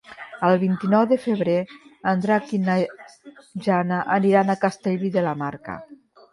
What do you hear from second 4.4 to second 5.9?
a Castellví de la Marca.